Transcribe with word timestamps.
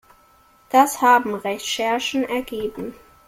Das 0.71 1.03
haben 1.03 1.35
Recherchen 1.35 2.23
ergeben. 2.23 2.95